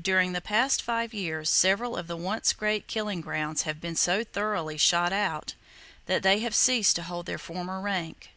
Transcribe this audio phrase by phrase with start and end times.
[0.00, 4.24] During the past five years, several of the once great killing grounds have been so
[4.24, 5.52] thoroughly "shot out"
[6.06, 8.30] that they have ceased to hold their former rank.